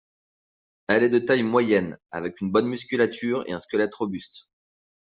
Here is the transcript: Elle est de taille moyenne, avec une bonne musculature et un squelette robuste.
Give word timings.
Elle 0.87 1.03
est 1.03 1.09
de 1.09 1.19
taille 1.19 1.43
moyenne, 1.43 1.99
avec 2.09 2.41
une 2.41 2.51
bonne 2.51 2.65
musculature 2.67 3.43
et 3.45 3.51
un 3.51 3.59
squelette 3.59 3.93
robuste. 3.93 4.49